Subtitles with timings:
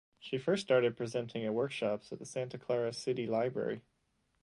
[0.19, 3.83] She first started presenting at workshops at the Santa Clara City Library.